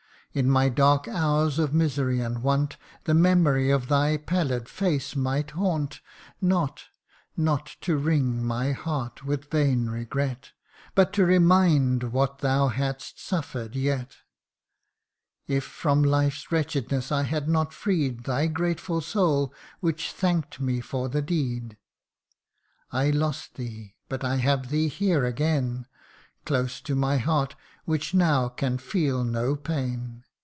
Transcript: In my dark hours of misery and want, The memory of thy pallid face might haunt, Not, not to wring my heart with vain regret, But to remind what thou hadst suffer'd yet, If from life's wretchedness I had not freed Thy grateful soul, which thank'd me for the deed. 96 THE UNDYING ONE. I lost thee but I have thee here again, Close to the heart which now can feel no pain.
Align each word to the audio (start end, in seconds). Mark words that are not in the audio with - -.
In 0.33 0.49
my 0.49 0.69
dark 0.69 1.09
hours 1.09 1.59
of 1.59 1.73
misery 1.73 2.21
and 2.21 2.41
want, 2.41 2.77
The 3.03 3.13
memory 3.13 3.69
of 3.69 3.89
thy 3.89 4.15
pallid 4.15 4.69
face 4.69 5.13
might 5.13 5.51
haunt, 5.51 5.99
Not, 6.39 6.85
not 7.35 7.75
to 7.81 7.97
wring 7.97 8.41
my 8.41 8.71
heart 8.71 9.25
with 9.25 9.49
vain 9.51 9.87
regret, 9.87 10.53
But 10.95 11.11
to 11.15 11.25
remind 11.25 12.13
what 12.13 12.39
thou 12.39 12.69
hadst 12.69 13.19
suffer'd 13.19 13.75
yet, 13.75 14.15
If 15.49 15.65
from 15.65 16.01
life's 16.01 16.49
wretchedness 16.49 17.11
I 17.11 17.23
had 17.23 17.49
not 17.49 17.73
freed 17.73 18.23
Thy 18.23 18.47
grateful 18.47 19.01
soul, 19.01 19.53
which 19.81 20.13
thank'd 20.13 20.61
me 20.61 20.79
for 20.79 21.09
the 21.09 21.21
deed. 21.21 21.75
96 22.93 22.93
THE 22.93 22.97
UNDYING 22.99 23.17
ONE. 23.19 23.21
I 23.21 23.25
lost 23.25 23.53
thee 23.55 23.95
but 24.07 24.23
I 24.23 24.37
have 24.37 24.69
thee 24.69 24.87
here 24.87 25.25
again, 25.25 25.87
Close 26.45 26.79
to 26.81 26.95
the 26.95 27.19
heart 27.19 27.55
which 27.85 28.13
now 28.13 28.47
can 28.47 28.77
feel 28.77 29.23
no 29.23 29.55
pain. 29.55 30.23